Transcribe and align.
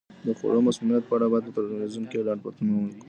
د 0.25 0.27
خوړو 0.39 0.59
مسمومیت 0.67 1.03
په 1.07 1.13
اړه 1.17 1.25
باید 1.31 1.45
په 1.55 1.61
تلویزیون 1.67 2.05
کې 2.11 2.25
لنډ 2.27 2.41
فلمونه 2.55 2.79
وي. 2.89 2.97